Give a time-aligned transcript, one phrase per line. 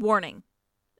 [0.00, 0.44] Warning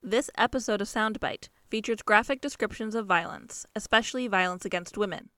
[0.03, 5.29] This episode of Soundbite features graphic descriptions of violence, especially violence against women.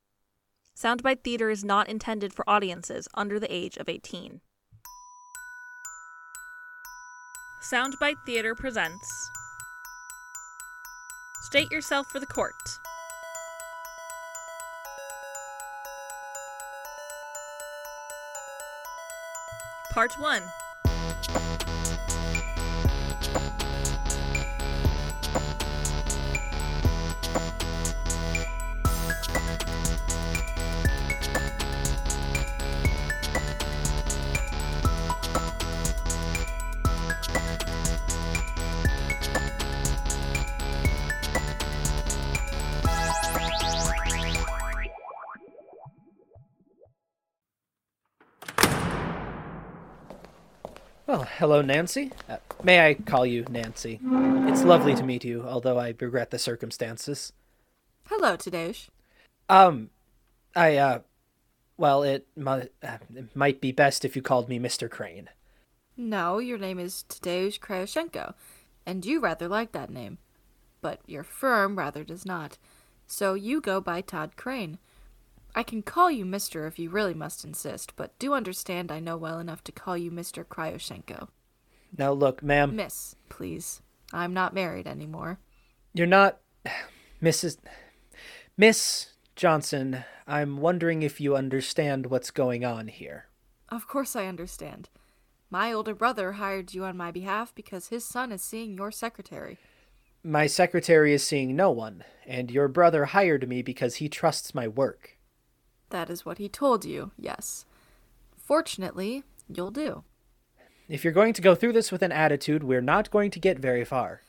[0.75, 4.41] Soundbite Theater is not intended for audiences under the age of 18.
[7.71, 9.31] Soundbite Theater presents
[11.43, 12.55] State Yourself for the Court.
[19.93, 20.43] Part 1
[51.11, 52.13] Well, hello, Nancy.
[52.29, 53.99] Uh, may I call you Nancy?
[54.47, 57.33] It's lovely to meet you, although I regret the circumstances.
[58.07, 58.87] Hello, Tadeusz.
[59.49, 59.91] Um,
[60.55, 61.01] I, uh,
[61.77, 64.89] well, it, mu- uh, it might be best if you called me Mr.
[64.89, 65.31] Crane.
[65.97, 68.35] No, your name is Tadeusz Kryoshenko,
[68.87, 70.19] and you rather like that name.
[70.81, 72.57] But your firm rather does not.
[73.09, 74.79] So you go by Todd Crane.
[75.55, 76.67] I can call you Mr.
[76.69, 80.11] if you really must insist, but do understand I know well enough to call you
[80.11, 80.45] Mr.
[80.45, 81.29] Kryoshenko.
[81.97, 83.83] Now, look, ma'am, Miss, please.
[84.13, 85.39] I'm not married anymore.
[85.93, 86.39] you're not
[87.23, 87.59] Mrs.
[88.57, 90.05] Miss Johnson.
[90.27, 93.27] I'm wondering if you understand what's going on here.
[93.69, 94.89] Of course I understand.
[95.51, 99.59] My older brother hired you on my behalf because his son is seeing your secretary.
[100.23, 104.69] My secretary is seeing no one, and your brother hired me because he trusts my
[104.69, 105.17] work.
[105.91, 107.67] That is what he told you, yes.
[108.37, 110.05] Fortunately, you'll do.
[110.89, 113.59] If you're going to go through this with an attitude, we're not going to get
[113.59, 114.23] very far.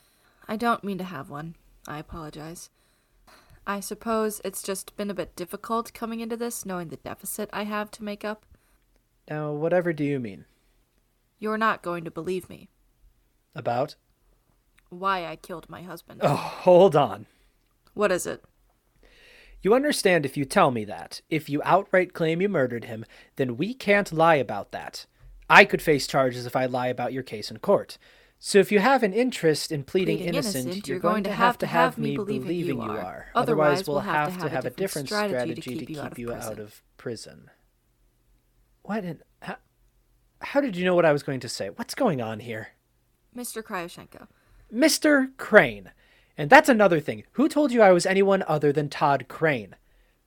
[0.46, 1.56] I don't mean to have one.
[1.88, 2.70] I apologize.
[3.66, 7.64] I suppose it's just been a bit difficult coming into this, knowing the deficit I
[7.64, 8.44] have to make up.
[9.30, 10.44] Now, whatever do you mean?
[11.38, 12.68] You're not going to believe me.
[13.54, 13.94] About?
[14.90, 16.20] Why I killed my husband.
[16.22, 17.26] Oh, hold on.
[17.94, 18.44] What is it?
[19.62, 21.20] You understand if you tell me that.
[21.30, 23.04] If you outright claim you murdered him,
[23.36, 25.06] then we can't lie about that.
[25.48, 27.96] I could face charges if I lie about your case in court.
[28.40, 31.32] So if you have an interest in pleading, Pleading innocent, innocent, you're, you're going, to
[31.32, 33.28] have to have me believing you are.
[33.36, 37.50] Otherwise, we'll have to have a different strategy to keep you out of prison.
[38.82, 39.22] What in...
[39.42, 39.58] How,
[40.40, 41.70] how did you know what I was going to say?
[41.70, 42.70] What's going on here?
[43.36, 43.62] Mr.
[43.62, 44.26] Kryoshenko.
[44.74, 45.28] Mr.
[45.36, 45.92] Crane.
[46.36, 47.24] And that's another thing.
[47.32, 49.76] Who told you I was anyone other than Todd Crane?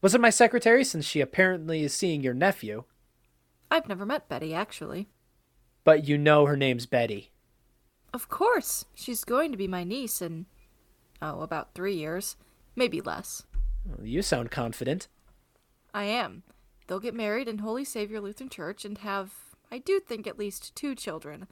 [0.01, 2.83] Was it my secretary, since she apparently is seeing your nephew?
[3.71, 5.07] I've never met Betty, actually.
[5.83, 7.31] But you know her name's Betty.
[8.13, 8.85] Of course.
[8.94, 10.45] She's going to be my niece in,
[11.21, 12.35] oh, about three years.
[12.75, 13.44] Maybe less.
[13.85, 15.07] Well, you sound confident.
[15.94, 16.44] I am.
[16.88, 19.33] They'll get married in Holy Savior Lutheran Church and have,
[19.71, 21.47] I do think, at least two children.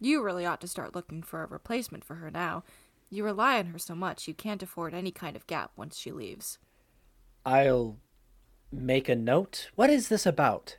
[0.00, 2.62] You really ought to start looking for a replacement for her now.
[3.10, 6.12] You rely on her so much you can't afford any kind of gap once she
[6.12, 6.58] leaves.
[7.44, 7.96] I'll
[8.70, 9.68] make a note.
[9.74, 10.78] What is this about?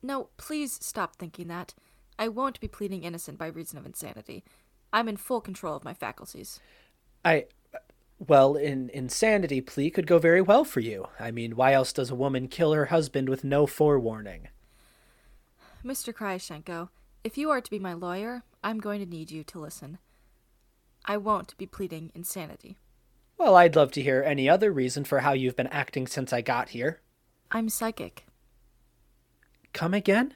[0.00, 1.74] No, please stop thinking that.
[2.18, 4.44] I won't be pleading innocent by reason of insanity.
[4.92, 6.60] I'm in full control of my faculties.
[7.24, 7.46] I.
[8.20, 11.06] Well, an insanity plea could go very well for you.
[11.20, 14.48] I mean, why else does a woman kill her husband with no forewarning?
[15.84, 16.12] Mr.
[16.12, 16.88] Kryoshenko,
[17.22, 19.98] if you are to be my lawyer, I'm going to need you to listen.
[21.04, 22.78] I won't be pleading insanity.
[23.38, 26.40] Well, I'd love to hear any other reason for how you've been acting since I
[26.40, 27.00] got here.
[27.50, 28.26] I'm psychic.
[29.72, 30.34] Come again?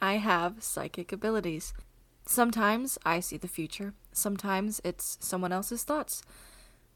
[0.00, 1.74] I have psychic abilities.
[2.26, 6.22] Sometimes I see the future, sometimes it's someone else's thoughts.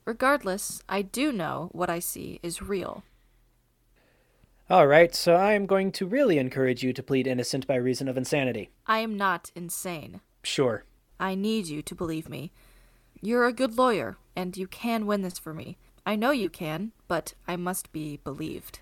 [0.05, 3.05] Regardless, I do know what I see is real.
[4.69, 8.09] All right, so I am going to really encourage you to plead innocent by reason
[8.09, 8.71] of insanity.
[8.87, 10.21] I am not insane.
[10.43, 10.85] Sure.
[11.21, 12.53] I need you to believe me.
[13.21, 15.79] You're a good lawyer, and you can win this for me.
[16.05, 18.81] I know you can, but I must be believed.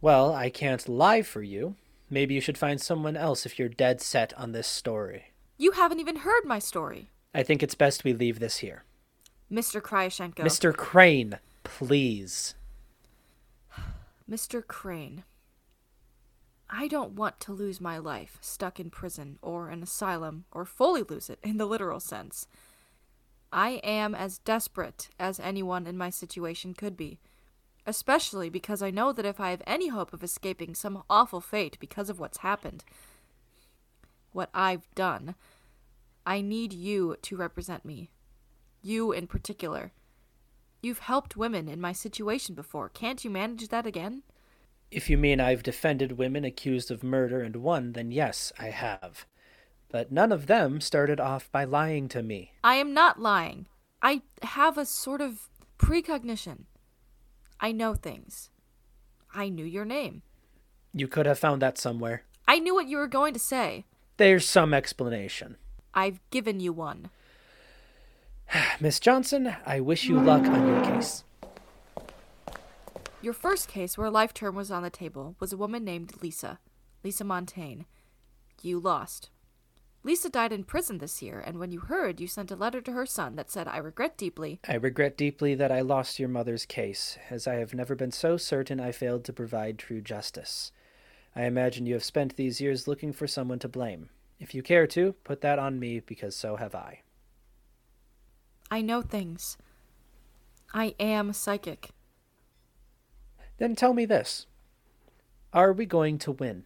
[0.00, 1.76] Well, I can't lie for you.
[2.10, 5.32] Maybe you should find someone else if you're dead set on this story.
[5.56, 7.10] You haven't even heard my story.
[7.34, 8.84] I think it's best we leave this here.
[9.50, 9.80] Mr.
[9.80, 10.44] Kryoshenko.
[10.44, 10.74] Mr.
[10.74, 12.54] Crane, please.
[14.30, 14.66] Mr.
[14.66, 15.24] Crane.
[16.70, 21.02] I don't want to lose my life stuck in prison or an asylum or fully
[21.02, 22.46] lose it in the literal sense.
[23.52, 27.18] I am as desperate as anyone in my situation could be,
[27.86, 31.78] especially because I know that if I have any hope of escaping some awful fate
[31.80, 32.84] because of what's happened,
[34.32, 35.34] what I've done,
[36.26, 38.10] I need you to represent me.
[38.82, 39.92] You in particular.
[40.82, 42.88] You've helped women in my situation before.
[42.88, 44.22] Can't you manage that again?
[44.90, 49.26] If you mean I've defended women accused of murder and won, then yes, I have.
[49.90, 52.52] But none of them started off by lying to me.
[52.62, 53.66] I am not lying.
[54.02, 55.48] I have a sort of
[55.78, 56.66] precognition.
[57.60, 58.50] I know things.
[59.34, 60.22] I knew your name.
[60.92, 62.24] You could have found that somewhere.
[62.46, 63.84] I knew what you were going to say.
[64.16, 65.56] There's some explanation.
[65.94, 67.10] I've given you one.
[68.80, 71.24] Miss Johnson, I wish you luck on your case.
[73.20, 76.22] Your first case, where a life term was on the table, was a woman named
[76.22, 76.60] Lisa.
[77.02, 77.82] Lisa Montaigne.
[78.62, 79.30] You lost.
[80.08, 82.92] Lisa died in prison this year, and when you heard, you sent a letter to
[82.92, 84.58] her son that said, I regret deeply.
[84.66, 88.38] I regret deeply that I lost your mother's case, as I have never been so
[88.38, 90.72] certain I failed to provide true justice.
[91.36, 94.08] I imagine you have spent these years looking for someone to blame.
[94.40, 97.02] If you care to, put that on me, because so have I.
[98.70, 99.58] I know things.
[100.72, 101.90] I am psychic.
[103.58, 104.46] Then tell me this
[105.52, 106.64] Are we going to win?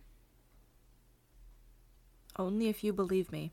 [2.36, 3.52] Only if you believe me.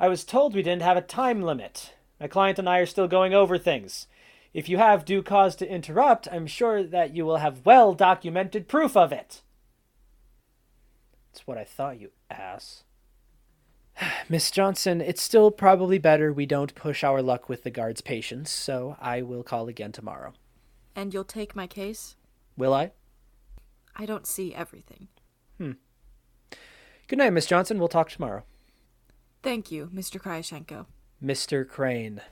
[0.00, 1.94] I was told we didn't have a time limit.
[2.18, 4.06] My client and I are still going over things.
[4.52, 8.66] If you have due cause to interrupt, I'm sure that you will have well documented
[8.66, 9.42] proof of it.
[11.32, 12.84] That's what I thought, you ass.
[14.28, 18.50] Miss Johnson, it's still probably better we don't push our luck with the guard's patience,
[18.50, 20.32] so I will call again tomorrow.
[20.96, 22.16] And you'll take my case?
[22.56, 22.92] Will I?
[23.94, 25.08] I don't see everything.
[25.60, 25.72] Hmm.
[27.06, 27.78] Good night, Miss Johnson.
[27.78, 28.44] We'll talk tomorrow.
[29.42, 30.18] Thank you, Mr.
[30.18, 30.86] Kryashenko.
[31.22, 31.68] Mr.
[31.68, 32.22] Crane.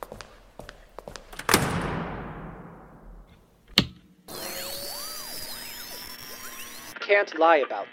[7.01, 7.87] Can't lie about.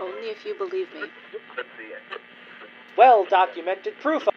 [0.00, 1.08] Only if you believe me.
[2.96, 4.26] Well documented proof.
[4.26, 4.34] Of-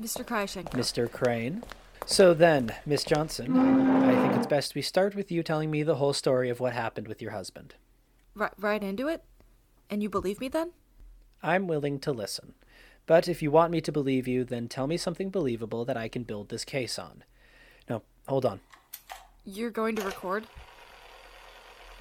[0.00, 0.24] Mr.
[0.24, 0.70] Kryashenko.
[0.72, 1.10] Mr.
[1.10, 1.62] Crane.
[2.10, 5.94] So then, Miss Johnson, I think it's best we start with you telling me the
[5.94, 7.76] whole story of what happened with your husband.
[8.34, 9.22] Right, right into it?
[9.88, 10.72] And you believe me then?
[11.40, 12.54] I'm willing to listen.
[13.06, 16.08] But if you want me to believe you, then tell me something believable that I
[16.08, 17.22] can build this case on.
[17.88, 18.58] No, hold on.
[19.44, 20.48] You're going to record?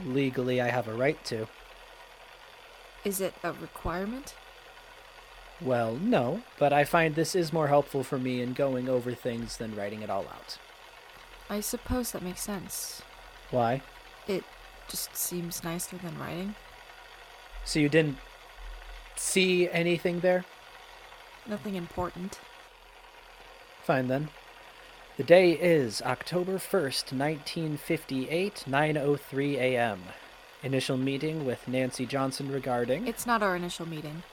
[0.04, 1.48] Legally, I have a right to.
[3.06, 4.34] Is it a requirement?
[5.62, 9.58] Well, no, but I find this is more helpful for me in going over things
[9.58, 10.58] than writing it all out.
[11.50, 13.02] I suppose that makes sense.
[13.52, 13.82] Why?
[14.28, 14.44] It
[14.88, 16.56] just seems nicer than writing.
[17.66, 18.18] So you didn't
[19.16, 20.46] see anything there?
[21.46, 22.40] Nothing important.
[23.84, 24.30] Fine then.
[25.18, 30.00] The day is October 1st, 1958, 9:03 a.m.
[30.64, 34.24] Initial meeting with Nancy Johnson regarding It's not our initial meeting.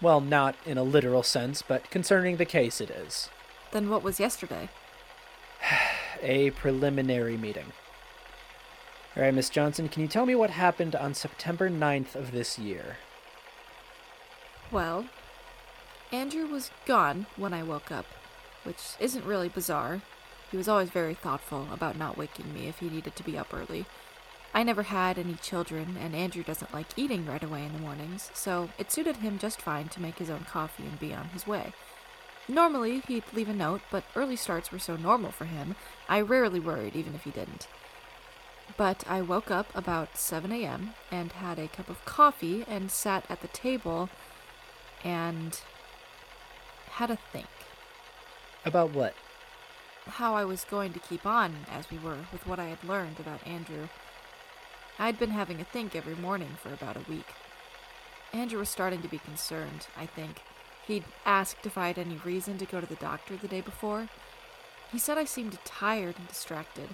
[0.00, 3.30] Well, not in a literal sense, but concerning the case it is.
[3.72, 4.68] Then what was yesterday?
[6.22, 7.72] A preliminary meeting.
[9.16, 12.58] All right, Miss Johnson, can you tell me what happened on September 9th of this
[12.58, 12.98] year?
[14.70, 15.06] Well,
[16.12, 18.06] Andrew was gone when I woke up,
[18.64, 20.02] which isn't really bizarre.
[20.50, 23.54] He was always very thoughtful about not waking me if he needed to be up
[23.54, 23.86] early.
[24.56, 28.30] I never had any children, and Andrew doesn't like eating right away in the mornings,
[28.32, 31.46] so it suited him just fine to make his own coffee and be on his
[31.46, 31.74] way.
[32.48, 35.76] Normally, he'd leave a note, but early starts were so normal for him,
[36.08, 37.68] I rarely worried even if he didn't.
[38.78, 40.94] But I woke up about 7 a.m.
[41.10, 44.08] and had a cup of coffee and sat at the table
[45.04, 45.60] and
[46.92, 47.46] had a think
[48.64, 49.14] About what?
[50.06, 53.20] how I was going to keep on as we were with what I had learned
[53.20, 53.88] about Andrew.
[54.98, 57.34] I'd been having a think every morning for about a week.
[58.32, 60.42] Andrew was starting to be concerned, I think.
[60.86, 64.08] He'd asked if I had any reason to go to the doctor the day before.
[64.92, 66.90] He said I seemed tired and distracted.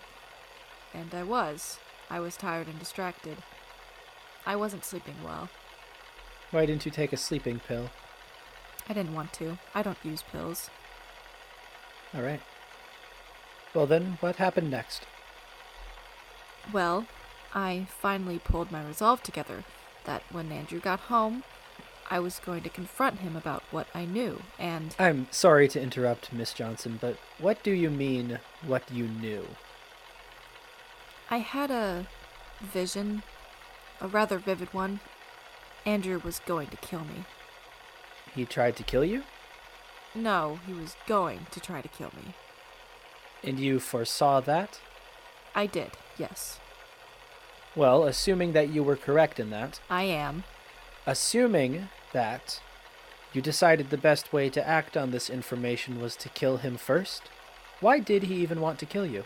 [0.95, 1.79] And I was.
[2.11, 3.39] I was tired and distracted.
[4.45, 5.49] I wasn't sleeping well.
[6.51, 7.91] Why didn't you take a sleeping pill?
[8.89, 9.59] I didn't want to.
[9.75, 10.71] I don't use pills.
[12.15, 12.41] All right.
[13.75, 15.07] Well, then, what happened next?
[16.73, 17.07] Well,
[17.55, 19.65] I finally pulled my resolve together
[20.05, 21.45] that when Andrew got home,
[22.11, 26.33] I was going to confront him about what I knew, and I'm sorry to interrupt,
[26.33, 29.47] Miss Johnson, but what do you mean, what you knew?
[31.31, 32.07] I had a
[32.61, 33.23] vision,
[34.01, 35.01] a rather vivid one.
[35.87, 37.25] Andrew was going to kill me.
[38.35, 39.23] He tried to kill you?
[40.15, 42.35] No, he was going to try to kill me.
[43.43, 44.81] And you foresaw that?
[45.55, 46.61] I did, yes.
[47.75, 50.45] Well, assuming that you were correct in that, I am.
[51.07, 52.61] assuming that
[53.33, 57.23] you decided the best way to act on this information was to kill him first,
[57.81, 59.25] why did he even want to kill you?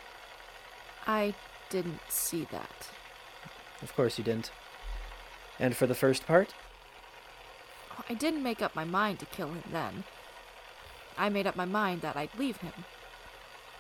[1.07, 1.35] I
[1.71, 2.91] didn't see that.
[3.83, 4.51] Of course you didn't.
[5.59, 6.55] And for the first part?
[8.09, 10.05] I didn't make up my mind to kill him then.
[11.19, 12.73] I made up my mind that I'd leave him.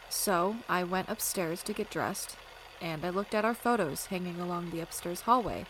[0.08, 2.36] So I went upstairs to get dressed,
[2.80, 5.66] and I looked at our photos hanging along the upstairs hallway,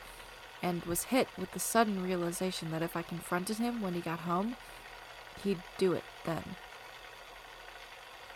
[0.63, 4.21] and was hit with the sudden realization that if I confronted him when he got
[4.21, 4.57] home,
[5.43, 6.57] he'd do it then.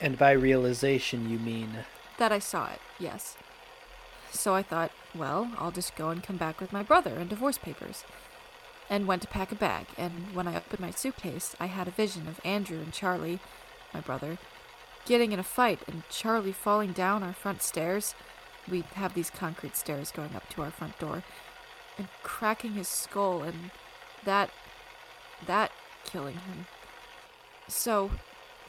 [0.01, 1.71] And by realization, you mean.
[2.19, 3.37] That I saw it, yes.
[4.31, 7.59] So I thought, well, I'll just go and come back with my brother and divorce
[7.59, 8.05] papers.
[8.89, 11.93] And went to pack a bag, and when I opened my suitcase, I had a
[11.93, 13.41] vision of Andrew and Charlie,
[13.95, 14.39] my brother,
[15.07, 18.15] getting in a fight and Charlie falling down our front stairs.
[18.69, 21.23] We have these concrete stairs going up to our front door,
[21.97, 23.71] and cracking his skull, and
[24.25, 24.51] that.
[25.47, 25.71] that
[26.05, 26.67] killing him.
[27.69, 28.11] So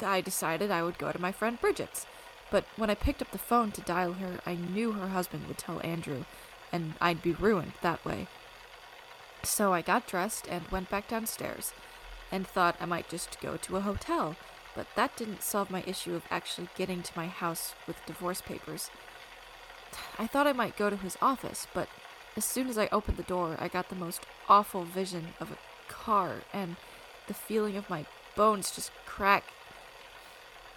[0.01, 2.05] I decided I would go to my friend Bridget's.
[2.49, 5.57] But when I picked up the phone to dial her, I knew her husband would
[5.57, 6.25] tell Andrew,
[6.71, 8.27] and I'd be ruined that way.
[9.43, 11.73] So I got dressed and went back downstairs,
[12.31, 14.35] and thought I might just go to a hotel,
[14.75, 18.91] but that didn't solve my issue of actually getting to my house with divorce papers.
[20.17, 21.89] I thought I might go to his office, but
[22.37, 25.57] as soon as I opened the door, I got the most awful vision of a
[25.91, 26.75] car, and
[27.27, 28.05] the feeling of my
[28.35, 29.43] bones just crack.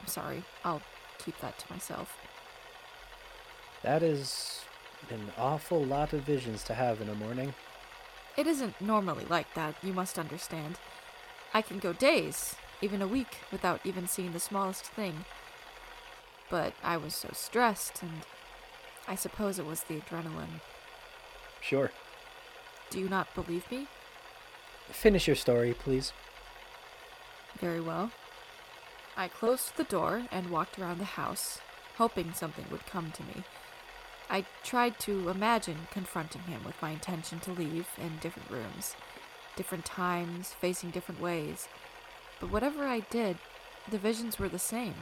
[0.01, 0.83] I'm sorry, I'll
[1.19, 2.17] keep that to myself.
[3.83, 4.63] That is
[5.11, 7.55] an awful lot of visions to have in a morning.
[8.37, 10.79] It isn't normally like that, you must understand.
[11.53, 15.25] I can go days, even a week, without even seeing the smallest thing.
[16.51, 18.23] But I was so stressed, and
[19.07, 20.61] I suppose it was the adrenaline.
[21.61, 21.91] Sure.
[22.91, 23.87] Do you not believe me?
[24.91, 26.13] Finish your story, please.
[27.59, 28.11] Very well.
[29.17, 31.61] I closed the door and walked around the house,
[31.97, 33.45] hoping something would come to me.
[34.29, 38.97] I tried to imagine confronting him with my intention to leave in different rooms,
[39.55, 41.69] different times, facing different ways.
[42.41, 43.39] But whatever I did,
[43.89, 44.95] the visions were the same.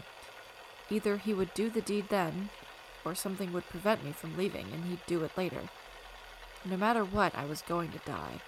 [0.91, 2.51] Either he would do the deed then,
[3.05, 5.63] or something would prevent me from leaving and he'd do it later.
[6.65, 8.41] No matter what, I was going to die.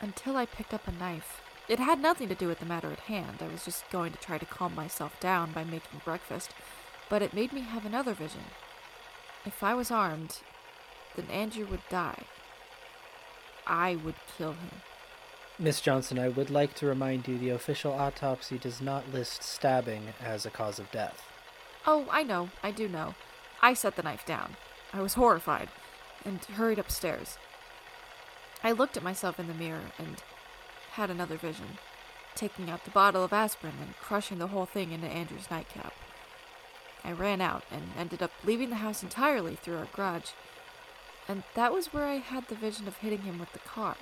[0.00, 1.42] Until I picked up a knife.
[1.68, 3.38] It had nothing to do with the matter at hand.
[3.40, 6.50] I was just going to try to calm myself down by making breakfast,
[7.08, 8.42] but it made me have another vision.
[9.46, 10.38] If I was armed,
[11.14, 12.24] then Andrew would die.
[13.66, 14.70] I would kill him.
[15.60, 20.14] Miss Johnson, I would like to remind you the official autopsy does not list stabbing
[20.20, 21.22] as a cause of death.
[21.86, 23.14] Oh, I know, I do know.
[23.62, 24.56] I set the knife down.
[24.92, 25.68] I was horrified
[26.24, 27.38] and hurried upstairs.
[28.62, 30.22] I looked at myself in the mirror and
[30.92, 31.78] had another vision,
[32.34, 35.92] taking out the bottle of aspirin and crushing the whole thing into Andrew's nightcap.
[37.04, 40.30] I ran out and ended up leaving the house entirely through our garage,
[41.28, 43.96] and that was where I had the vision of hitting him with the car.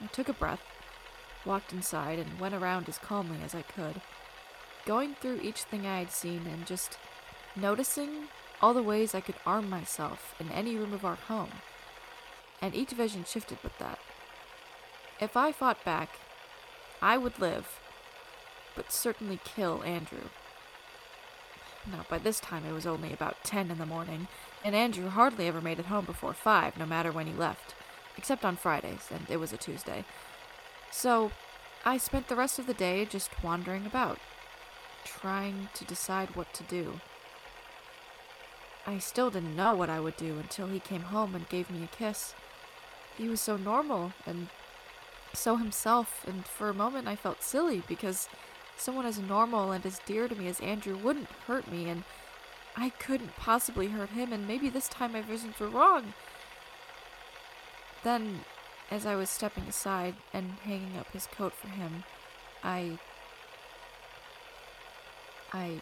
[0.00, 0.62] I took a breath,
[1.44, 4.00] walked inside, and went around as calmly as I could,
[4.84, 6.98] going through each thing I had seen and just
[7.56, 8.28] noticing
[8.60, 11.50] all the ways I could arm myself in any room of our home.
[12.60, 13.98] And each vision shifted with that.
[15.20, 16.10] If I fought back,
[17.00, 17.80] I would live,
[18.76, 20.30] but certainly kill Andrew.
[21.90, 24.28] Now, by this time it was only about 10 in the morning,
[24.64, 27.74] and Andrew hardly ever made it home before 5, no matter when he left,
[28.16, 30.04] except on Fridays, and it was a Tuesday.
[30.92, 31.32] So,
[31.84, 34.20] I spent the rest of the day just wandering about,
[35.04, 37.00] trying to decide what to do.
[38.86, 41.84] I still didn't know what I would do until he came home and gave me
[41.84, 42.34] a kiss.
[43.16, 44.48] He was so normal and
[45.34, 48.28] so himself, and for a moment I felt silly because
[48.76, 52.04] someone as normal and as dear to me as Andrew wouldn't hurt me, and
[52.76, 56.14] I couldn't possibly hurt him, and maybe this time my visions were wrong.
[58.02, 58.40] Then,
[58.90, 62.04] as I was stepping aside and hanging up his coat for him,
[62.64, 62.98] I.
[65.52, 65.80] I.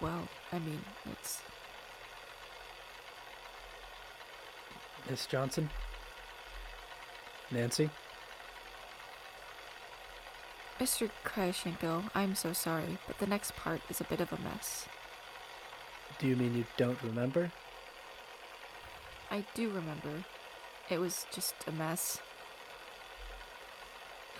[0.00, 1.42] Well, I mean, it's.
[5.08, 5.70] Miss Johnson?
[7.50, 7.90] Nancy?
[10.78, 11.10] Mr.
[11.24, 14.86] Kryashenko, I'm so sorry, but the next part is a bit of a mess.
[16.18, 17.50] Do you mean you don't remember?
[19.30, 20.24] I do remember.
[20.88, 22.20] It was just a mess.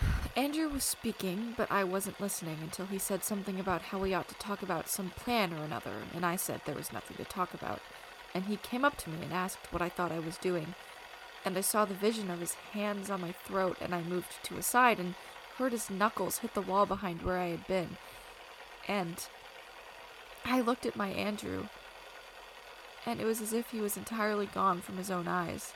[0.37, 4.29] Andrew was speaking, but I wasn't listening until he said something about how we ought
[4.29, 7.53] to talk about some plan or another, and I said there was nothing to talk
[7.55, 7.81] about.
[8.35, 10.75] And he came up to me and asked what I thought I was doing.
[11.45, 14.59] And I saw the vision of his hands on my throat, and I moved to
[14.59, 15.15] a side and
[15.57, 17.97] heard his knuckles hit the wall behind where I had been.
[18.87, 19.27] And
[20.45, 21.67] I looked at my Andrew,
[23.07, 25.73] and it was as if he was entirely gone from his own eyes.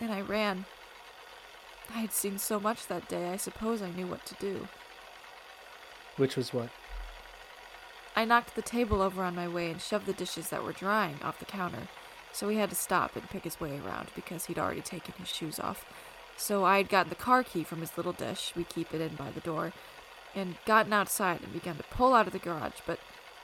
[0.00, 0.66] And I ran.
[1.94, 4.68] I had seen so much that day, I suppose I knew what to do.
[6.16, 6.70] Which was what?
[8.16, 11.18] I knocked the table over on my way and shoved the dishes that were drying
[11.22, 11.88] off the counter,
[12.32, 15.28] so he had to stop and pick his way around because he'd already taken his
[15.28, 15.84] shoes off.
[16.36, 19.16] So I had gotten the car key from his little dish, we keep it in
[19.16, 19.72] by the door,
[20.34, 22.98] and gotten outside and began to pull out of the garage, but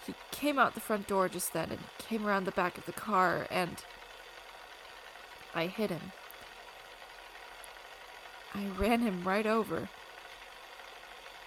[0.06, 2.92] he came out the front door just then and came around the back of the
[2.92, 3.84] car and
[5.54, 6.12] I hit him.
[8.54, 9.88] I ran him right over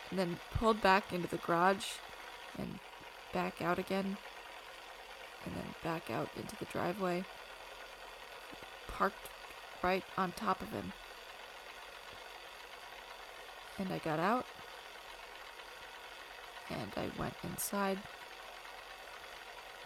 [0.09, 1.87] and then pulled back into the garage
[2.57, 2.79] and
[3.33, 4.17] back out again
[5.45, 7.23] and then back out into the driveway.
[8.87, 9.29] Parked
[9.81, 10.93] right on top of him.
[13.77, 14.45] And I got out
[16.69, 17.99] and I went inside.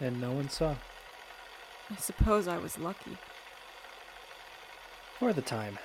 [0.00, 0.76] And no one saw.
[1.90, 3.16] I suppose I was lucky.
[5.18, 5.78] For the time.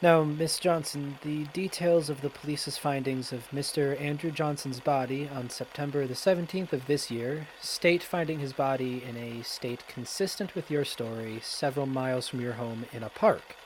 [0.00, 4.00] Now, Miss Johnson, the details of the police's findings of Mr.
[4.00, 9.16] Andrew Johnson's body on September the 17th of this year state finding his body in
[9.16, 13.56] a state consistent with your story several miles from your home in a park,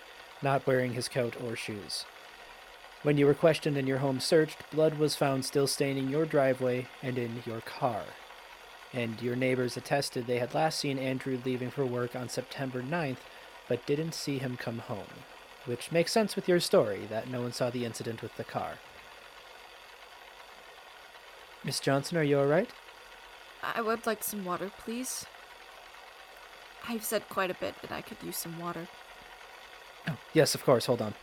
[0.41, 2.07] not wearing his coat or shoes.
[3.03, 6.87] When you were questioned and your home searched, blood was found still staining your driveway
[7.03, 8.05] and in your car.
[8.95, 13.21] And your neighbors attested they had last seen Andrew leaving for work on September 9th,
[13.69, 15.25] but didn't see him come home
[15.67, 18.75] which makes sense with your story that no one saw the incident with the car.
[21.65, 22.69] Miss Johnson, are you all right?
[23.63, 25.25] I would like some water, please.
[26.89, 28.89] I've said quite a bit and I could use some water.
[30.09, 30.87] Oh, yes, of course.
[30.87, 31.15] Hold on.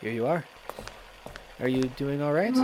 [0.00, 0.44] Here you are.
[1.60, 2.54] Are you doing all right?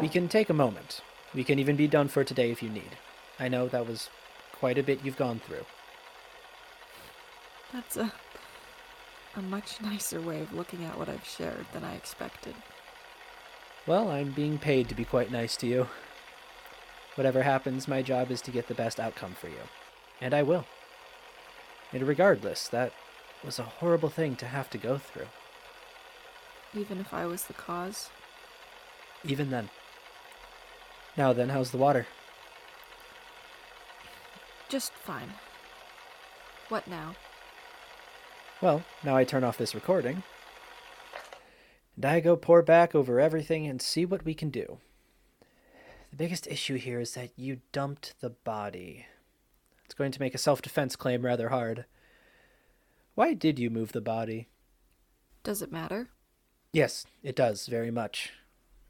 [0.00, 1.02] We can take a moment.
[1.34, 2.96] We can even be done for today if you need.
[3.38, 4.08] I know that was
[4.52, 5.66] quite a bit you've gone through.
[7.72, 8.12] That's a
[9.36, 12.54] a much nicer way of looking at what I've shared than I expected.
[13.86, 15.88] Well, I'm being paid to be quite nice to you.
[17.16, 19.68] Whatever happens, my job is to get the best outcome for you.
[20.20, 20.64] And I will.
[21.92, 22.92] And regardless, that
[23.44, 25.28] was a horrible thing to have to go through.
[26.74, 28.10] Even if I was the cause?
[29.24, 29.70] Even then.
[31.16, 32.06] Now then, how's the water?
[34.68, 35.32] Just fine.
[36.68, 37.14] What now?
[38.60, 40.22] Well, now I turn off this recording.
[41.94, 44.78] And I go pore back over everything and see what we can do.
[46.10, 49.06] The biggest issue here is that you dumped the body.
[49.84, 51.84] It's going to make a self defense claim rather hard.
[53.14, 54.48] Why did you move the body?
[55.42, 56.10] Does it matter?
[56.76, 58.34] Yes, it does, very much.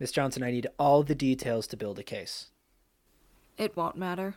[0.00, 2.48] Miss Johnson, I need all the details to build a case.
[3.56, 4.34] It won't matter.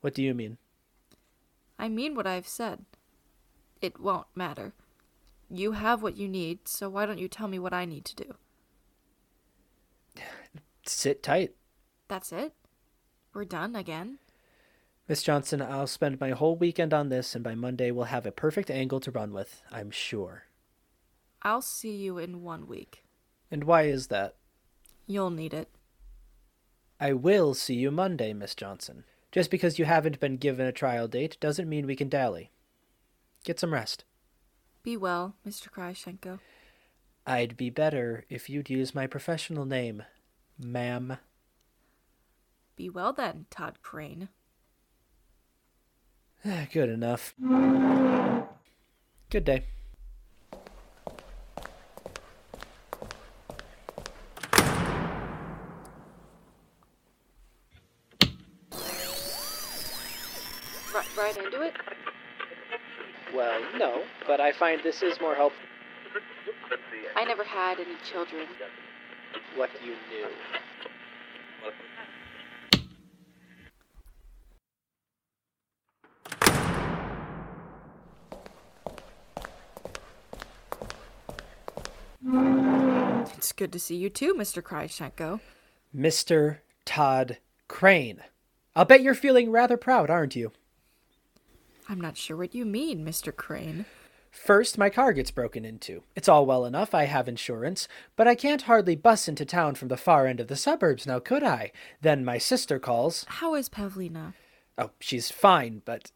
[0.00, 0.56] What do you mean?
[1.78, 2.86] I mean what I've said.
[3.82, 4.72] It won't matter.
[5.50, 8.16] You have what you need, so why don't you tell me what I need to
[8.16, 8.34] do?
[10.86, 11.54] Sit tight.
[12.08, 12.54] That's it?
[13.34, 14.20] We're done again?
[15.06, 18.32] Miss Johnson, I'll spend my whole weekend on this, and by Monday we'll have a
[18.32, 20.44] perfect angle to run with, I'm sure.
[21.42, 23.04] I'll see you in one week.
[23.50, 24.34] And why is that?
[25.06, 25.70] You'll need it.
[27.00, 29.04] I will see you Monday, Miss Johnson.
[29.30, 32.50] Just because you haven't been given a trial date doesn't mean we can dally.
[33.44, 34.04] Get some rest.
[34.82, 35.70] Be well, Mr.
[35.70, 36.40] Kryashenko.
[37.26, 40.02] I'd be better if you'd use my professional name,
[40.58, 41.18] ma'am.
[42.74, 44.28] Be well then, Todd Crane.
[46.72, 47.34] Good enough.
[49.30, 49.64] Good day.
[64.38, 65.60] but I find this is more helpful.
[67.16, 68.46] I never had any children.
[69.56, 70.28] What you knew.
[83.36, 84.62] It's good to see you too, Mr.
[84.62, 85.40] Kryshenko.
[85.94, 86.58] Mr.
[86.84, 88.20] Todd Crane.
[88.76, 90.52] I'll bet you're feeling rather proud, aren't you?
[91.88, 93.34] I'm not sure what you mean, Mr.
[93.34, 93.84] Crane.
[94.30, 96.02] First, my car gets broken into.
[96.14, 99.88] It's all well enough, I have insurance, but I can't hardly bus into town from
[99.88, 101.72] the far end of the suburbs now, could I?
[102.00, 103.24] Then my sister calls.
[103.28, 104.34] How is Pavlina?
[104.76, 106.12] Oh, she's fine, but.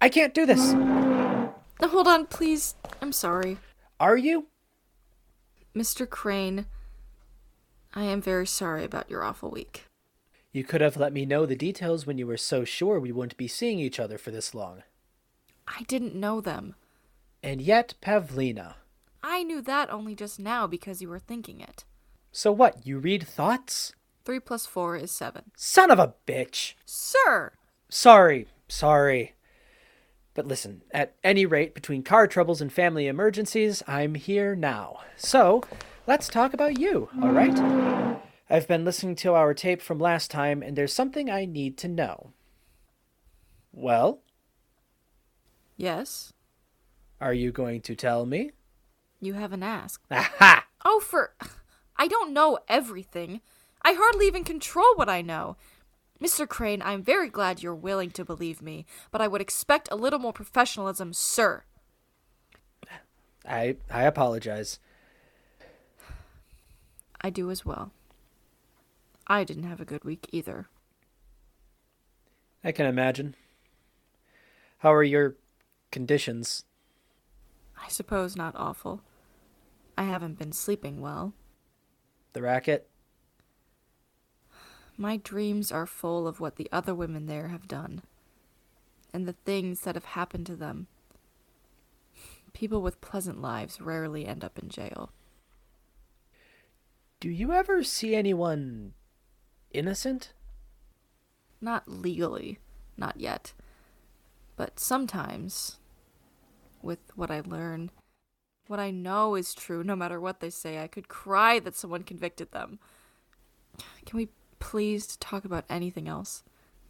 [0.00, 0.72] I can't do this.
[0.72, 1.54] No,
[1.88, 2.74] hold on, please.
[3.00, 3.58] I'm sorry.
[4.00, 4.46] Are you?
[5.74, 6.08] Mr.
[6.08, 6.66] Crane,
[7.94, 9.84] I am very sorry about your awful week.
[10.52, 13.36] You could have let me know the details when you were so sure we wouldn't
[13.36, 14.82] be seeing each other for this long.
[15.68, 16.74] I didn't know them.
[17.42, 18.74] And yet, Pavlina.
[19.22, 21.84] I knew that only just now because you were thinking it.
[22.32, 23.92] So what, you read thoughts?
[24.24, 25.52] Three plus four is seven.
[25.56, 26.74] Son of a bitch!
[26.84, 27.52] Sir!
[27.88, 29.34] Sorry, sorry.
[30.34, 34.98] But listen, at any rate, between car troubles and family emergencies, I'm here now.
[35.16, 35.62] So,
[36.06, 37.58] let's talk about you, alright?
[38.50, 41.88] I've been listening to our tape from last time, and there's something I need to
[41.88, 42.32] know.
[43.72, 44.20] Well,
[45.76, 46.32] Yes?
[47.20, 48.52] are you going to tell me?
[49.20, 50.04] You haven't asked.
[50.10, 50.66] Aha!
[50.84, 51.34] Oh, for.
[51.96, 53.40] I don't know everything.
[53.82, 55.56] I hardly even control what I know.
[56.22, 56.46] Mr.
[56.48, 60.18] Crane, I'm very glad you're willing to believe me, but I would expect a little
[60.18, 61.64] more professionalism, sir.
[63.48, 64.78] I I apologize.
[67.20, 67.92] I do as well.
[69.26, 70.68] I didn't have a good week either.
[72.64, 73.34] I can imagine.
[74.78, 75.36] How are your
[75.96, 76.66] conditions?
[77.82, 79.00] I suppose not awful.
[79.96, 81.32] I haven't been sleeping well.
[82.34, 82.90] The racket?
[84.98, 88.02] My dreams are full of what the other women there have done,
[89.10, 90.86] and the things that have happened to them.
[92.52, 95.12] People with pleasant lives rarely end up in jail.
[97.20, 98.92] Do you ever see anyone
[99.70, 100.34] innocent?
[101.62, 102.58] Not legally,
[102.98, 103.54] not yet.
[104.56, 105.78] But sometimes,
[106.82, 107.90] with what I learn,
[108.66, 112.02] what I know is true, no matter what they say, I could cry that someone
[112.02, 112.78] convicted them.
[114.04, 116.42] Can we please talk about anything else?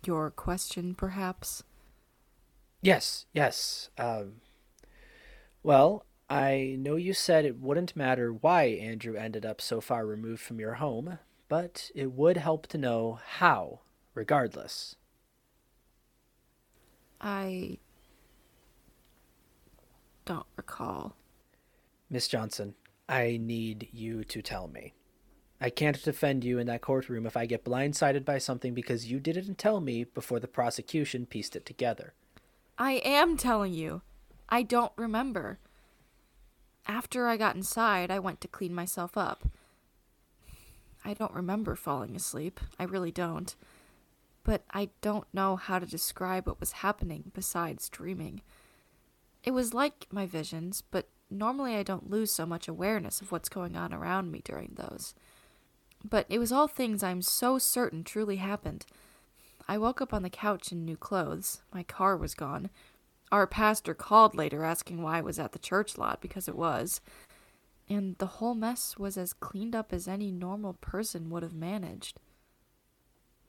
[0.04, 1.62] Your question, perhaps?
[2.80, 3.90] Yes, yes.
[3.98, 4.40] Um,
[5.62, 10.40] well, I know you said it wouldn't matter why Andrew ended up so far removed
[10.40, 11.18] from your home,
[11.48, 13.80] but it would help to know how,
[14.14, 14.96] regardless.
[17.20, 17.78] I
[20.26, 21.16] don't recall.
[22.10, 22.74] Miss Johnson,
[23.08, 24.92] I need you to tell me.
[25.60, 29.18] I can't defend you in that courtroom if I get blindsided by something because you
[29.18, 32.12] didn't tell me before the prosecution pieced it together.
[32.76, 34.02] I am telling you.
[34.50, 35.58] I don't remember.
[36.86, 39.48] After I got inside, I went to clean myself up.
[41.04, 42.60] I don't remember falling asleep.
[42.78, 43.54] I really don't.
[44.44, 48.42] But I don't know how to describe what was happening besides dreaming.
[49.46, 53.48] It was like my visions, but normally I don't lose so much awareness of what's
[53.48, 55.14] going on around me during those.
[56.04, 58.84] But it was all things I'm so certain truly happened.
[59.68, 61.62] I woke up on the couch in new clothes.
[61.72, 62.70] My car was gone.
[63.30, 67.00] Our pastor called later asking why I was at the church lot because it was.
[67.88, 72.18] And the whole mess was as cleaned up as any normal person would have managed.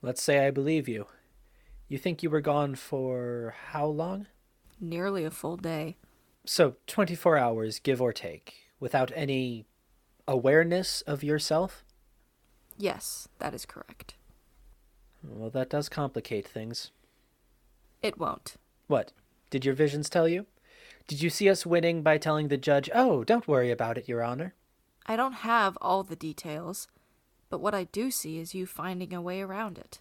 [0.04, 1.08] Let's say I believe you.
[1.88, 4.28] You think you were gone for how long?
[4.80, 5.98] Nearly a full day.
[6.46, 9.66] So, 24 hours, give or take, without any
[10.28, 11.84] awareness of yourself?
[12.78, 14.16] Yes, that is correct.
[15.24, 16.92] Well, that does complicate things.
[18.02, 18.56] It won't.
[18.88, 19.12] What?
[19.50, 20.46] Did your visions tell you?
[21.08, 24.24] Did you see us winning by telling the judge, oh, don't worry about it, Your
[24.24, 24.54] Honor?
[25.06, 26.88] I don't have all the details,
[27.50, 30.00] but what I do see is you finding a way around it.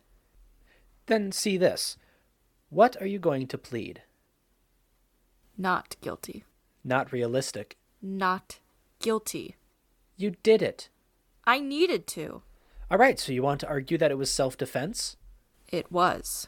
[1.07, 1.97] Then see this.
[2.69, 4.03] What are you going to plead?
[5.57, 6.45] Not guilty.
[6.85, 7.77] Not realistic.
[8.03, 8.59] Not
[9.01, 9.57] guilty.
[10.17, 10.89] You did it.
[11.45, 12.43] I needed to.
[12.91, 15.17] All right, so you want to argue that it was self defense?
[15.69, 16.47] It was.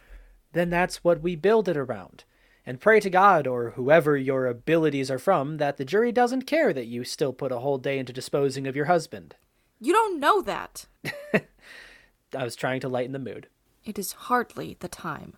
[0.52, 2.24] Then that's what we build it around.
[2.64, 6.72] And pray to God, or whoever your abilities are from, that the jury doesn't care
[6.72, 9.34] that you still put a whole day into disposing of your husband.
[9.80, 10.86] You don't know that.
[11.34, 13.48] I was trying to lighten the mood.
[13.84, 15.34] It is hardly the time.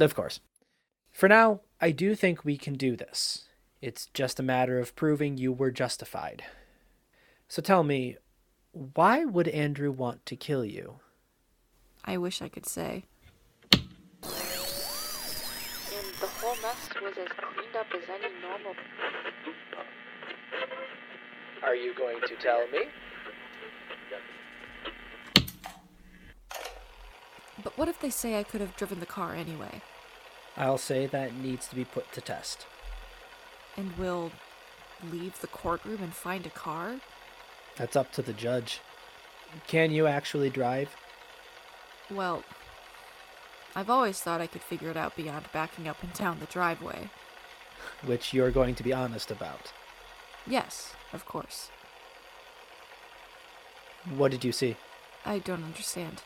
[0.00, 0.40] Of course.
[1.12, 3.44] For now, I do think we can do this.
[3.80, 6.42] It's just a matter of proving you were justified.
[7.46, 8.16] So tell me,
[8.72, 10.98] why would Andrew want to kill you?
[12.04, 13.04] I wish I could say.
[13.82, 13.92] And
[16.20, 18.74] the whole mess was as cleaned up as any normal.
[21.62, 22.86] Are you going to tell me?
[27.62, 29.80] But what if they say I could have driven the car anyway?
[30.58, 32.66] I'll say that needs to be put to test.
[33.76, 34.32] And we'll
[35.10, 36.96] leave the courtroom and find a car?
[37.76, 38.80] That's up to the judge.
[39.68, 40.94] Can you actually drive?
[42.10, 42.42] Well,
[43.76, 47.08] I've always thought I could figure it out beyond backing up and down the driveway.
[48.04, 49.72] Which you're going to be honest about.
[50.44, 51.70] Yes, of course.
[54.16, 54.76] What did you see?
[55.24, 56.22] I don't understand.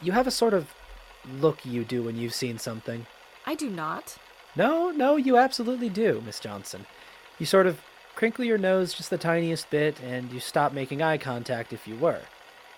[0.00, 0.72] You have a sort of
[1.28, 3.06] look you do when you've seen something.
[3.46, 4.16] I do not.
[4.56, 6.86] No, no, you absolutely do, Miss Johnson.
[7.38, 7.80] You sort of
[8.14, 11.96] crinkle your nose just the tiniest bit, and you stop making eye contact if you
[11.96, 12.20] were.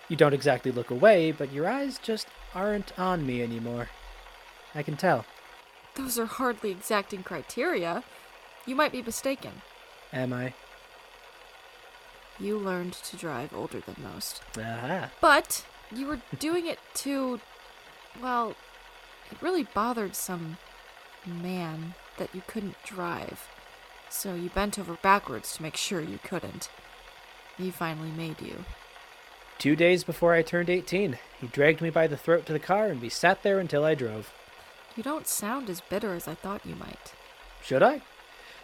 [0.08, 3.88] You don't exactly look away, but your eyes just aren't on me anymore.
[4.74, 5.24] I can tell.
[5.94, 8.04] Those are hardly exacting criteria.
[8.66, 9.62] You might be mistaken.
[10.12, 10.54] Am I?
[12.38, 14.42] You learned to drive older than most.
[14.58, 15.10] Aha.
[15.20, 17.40] But you were doing it to.
[18.20, 18.54] Well,
[19.30, 20.58] it really bothered some
[21.26, 23.48] man that you couldn't drive.
[24.08, 26.68] So you bent over backwards to make sure you couldn't.
[27.56, 28.64] He finally made you.
[29.58, 32.86] Two days before I turned 18, he dragged me by the throat to the car,
[32.86, 34.32] and we sat there until I drove.
[34.96, 37.12] You don't sound as bitter as I thought you might.
[37.62, 38.00] Should I?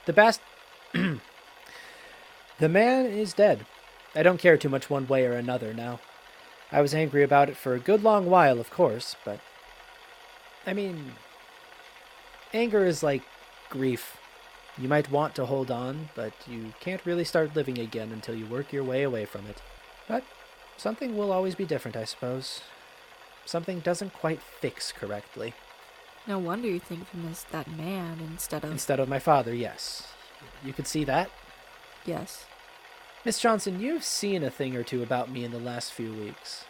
[0.07, 0.41] The best.
[0.95, 3.67] the man is dead.
[4.15, 6.01] I don't care too much one way or another now.
[6.73, 9.41] I was angry about it for a good long while, of course, but.
[10.67, 11.13] I mean.
[12.53, 13.23] Anger is like
[13.71, 14.17] grief.
[14.79, 18.47] You might want to hold on, but you can't really start living again until you
[18.47, 19.63] work your way away from it.
[20.07, 20.23] But
[20.77, 22.61] something will always be different, I suppose.
[23.45, 25.55] Something doesn't quite fix correctly.
[26.27, 28.73] No wonder you think of him as that man instead of.
[28.73, 30.09] Instead of my father, yes.
[30.65, 31.31] You could see that?
[32.05, 32.47] yes.
[33.25, 36.65] Miss Johnson, you've seen a thing or two about me in the last few weeks.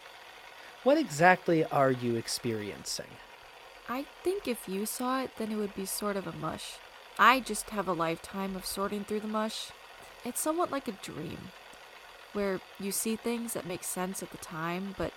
[0.85, 3.07] What exactly are you experiencing?
[3.89, 6.75] I think if you saw it, then it would be sort of a mush.
[7.19, 9.71] I just have a lifetime of sorting through the mush.
[10.25, 11.39] It's somewhat like a dream,
[12.33, 15.13] where you see things that make sense at the time, but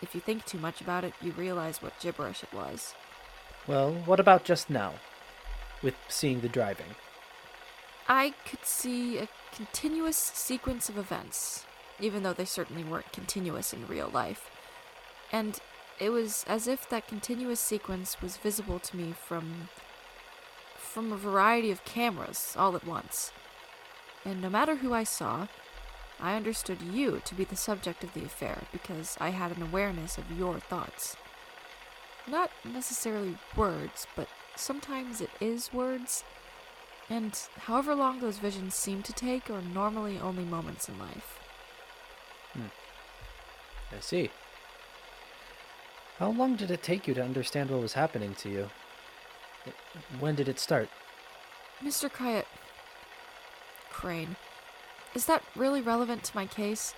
[0.00, 2.94] if you think too much about it, you realize what gibberish it was.
[3.66, 4.94] Well, what about just now?
[5.82, 6.94] With seeing the driving.
[8.08, 11.66] I could see a continuous sequence of events,
[11.98, 14.48] even though they certainly weren't continuous in real life.
[15.32, 15.58] And
[15.98, 19.68] it was as if that continuous sequence was visible to me from
[20.76, 23.32] from a variety of cameras all at once.
[24.24, 25.46] And no matter who I saw,
[26.18, 30.16] I understood you to be the subject of the affair because I had an awareness
[30.16, 31.16] of your thoughts.
[32.26, 36.24] Not necessarily words, but sometimes it is words.
[37.10, 41.38] And however long those visions seem to take are normally only moments in life.
[42.54, 42.72] Hmm.
[43.94, 44.30] I see.
[46.18, 48.70] How long did it take you to understand what was happening to you?
[50.18, 50.88] When did it start?
[51.82, 52.10] Mr.
[52.10, 52.46] Cryatt.
[53.90, 54.36] Crane.
[55.14, 56.94] Is that really relevant to my case?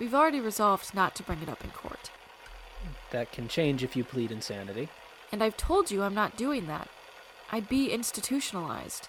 [0.00, 2.10] We've already resolved not to bring it up in court.
[3.10, 4.88] That can change if you plead insanity.
[5.30, 6.88] And I've told you I'm not doing that.
[7.52, 9.08] I'd be institutionalized.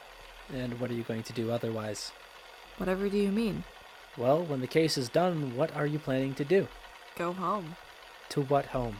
[0.54, 2.12] And what are you going to do otherwise?
[2.78, 3.64] Whatever do you mean?
[4.16, 6.68] Well, when the case is done, what are you planning to do?
[7.18, 7.76] Go home.
[8.30, 8.98] To what home?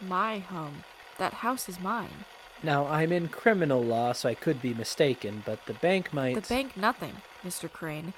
[0.00, 0.84] My home.
[1.18, 2.24] That house is mine.
[2.62, 6.34] Now, I'm in criminal law, so I could be mistaken, but the bank might.
[6.34, 7.70] The bank, nothing, Mr.
[7.70, 8.14] Crane.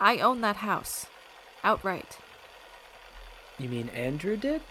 [0.00, 1.06] I own that house.
[1.62, 2.18] Outright.
[3.58, 4.62] You mean Andrew did?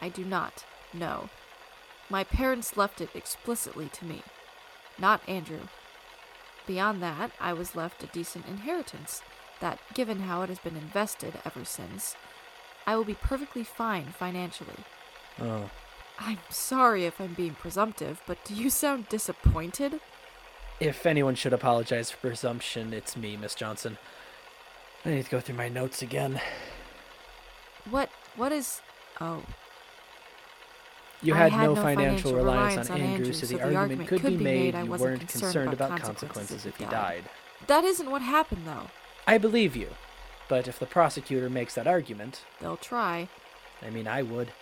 [0.00, 0.64] I do not.
[0.92, 1.30] No.
[2.10, 4.22] My parents left it explicitly to me.
[4.98, 5.68] Not Andrew.
[6.66, 9.22] Beyond that, I was left a decent inheritance
[9.60, 12.16] that, given how it has been invested ever since,
[12.86, 14.84] I will be perfectly fine financially.
[15.40, 15.70] Oh.
[16.18, 20.00] I'm sorry if I'm being presumptive, but do you sound disappointed?
[20.80, 23.98] If anyone should apologize for presumption, it's me, Miss Johnson.
[25.04, 26.40] I need to go through my notes again.
[27.90, 28.80] What what is
[29.20, 29.42] oh,
[31.22, 33.62] You had, had no, no financial, financial reliance reliance on Andrew, so so the, the
[33.62, 36.84] argument argument could, be made you weren't concerned concerned about about consequences consequences if he
[36.86, 37.24] died.
[37.66, 38.88] that isn't what happened though.
[39.26, 39.90] I believe you.
[40.48, 43.28] But if the prosecutor makes that argument, They'll try,
[43.82, 44.52] I mean, I would.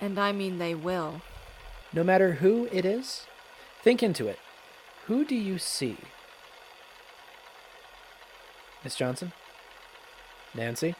[0.00, 1.22] And I mean they will.
[1.92, 3.26] No matter who it is,
[3.82, 4.38] think into it.
[5.06, 5.96] Who do you see?
[8.84, 9.32] Miss Johnson?
[10.54, 10.94] Nancy?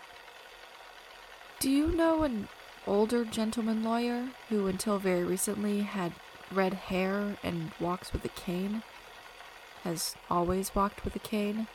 [1.61, 2.49] Do you know an
[2.87, 6.13] older gentleman lawyer who until very recently had
[6.51, 8.83] red hair and walks with a cane?
[9.85, 11.69] Has always walked with a cane?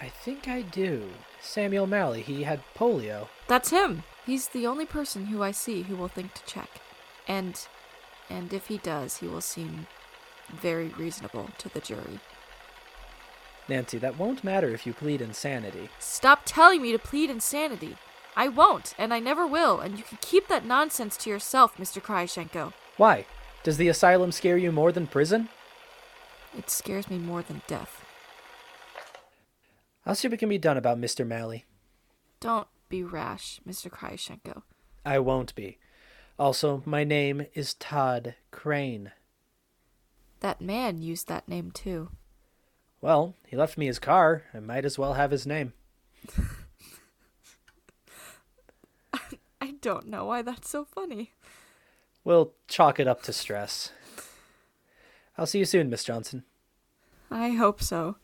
[0.00, 1.10] I think I do.
[1.40, 2.22] Samuel Malley.
[2.22, 3.28] He had polio.
[3.46, 4.02] That's him.
[4.26, 6.80] He's the only person who I see who will think to check.
[7.28, 7.66] And
[8.30, 9.86] and if he does, he will seem
[10.50, 12.20] very reasonable to the jury.
[13.68, 15.88] Nancy, that won't matter if you plead insanity.
[15.98, 17.96] Stop telling me to plead insanity.
[18.36, 22.02] I won't, and I never will, and you can keep that nonsense to yourself, Mr.
[22.02, 22.72] Kryashenko.
[22.96, 23.26] Why?
[23.62, 25.48] Does the asylum scare you more than prison?
[26.56, 28.03] It scares me more than death.
[30.06, 31.26] I'll see what can be done about Mr.
[31.26, 31.64] Malley.
[32.40, 33.90] Don't be rash, Mr.
[33.90, 34.62] Kryashenko.
[35.04, 35.78] I won't be.
[36.38, 39.12] Also, my name is Todd Crane.
[40.40, 42.10] That man used that name too.
[43.00, 44.42] Well, he left me his car.
[44.52, 45.72] I might as well have his name.
[49.60, 51.32] I don't know why that's so funny.
[52.24, 53.92] We'll chalk it up to stress.
[55.38, 56.44] I'll see you soon, Miss Johnson.
[57.30, 58.16] I hope so.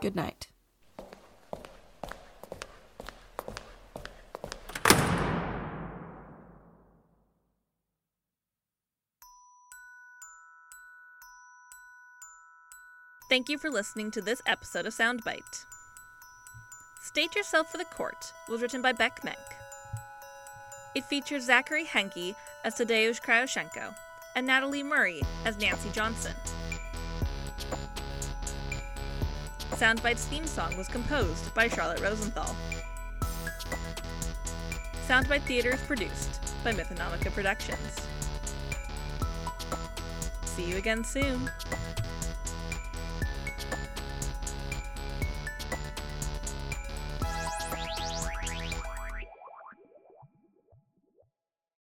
[0.00, 0.48] Good night.
[13.46, 15.66] Thank you for listening to this episode of Soundbite.
[17.00, 19.38] State Yourself for the Court was written by Beck Menk.
[20.96, 23.94] It features Zachary Henke as Tadeusz Kryoshenko
[24.34, 26.32] and Natalie Murray as Nancy Johnson.
[29.74, 32.56] Soundbite's theme song was composed by Charlotte Rosenthal.
[35.06, 37.96] Soundbite Theater is produced by Mythonomica Productions.
[40.46, 41.48] See you again soon.